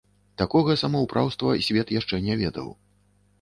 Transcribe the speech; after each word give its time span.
Такога 0.41 0.75
самаўпраўства 0.83 1.51
свет 1.67 1.93
яшчэ 1.99 2.21
не 2.29 2.39
ведаў. 2.41 2.73